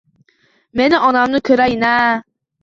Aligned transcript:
Men 0.81 0.95
onamni 1.09 1.43
ko`rayin-a. 1.51 1.93